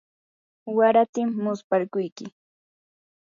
[0.77, 2.25] waratim musparquyki.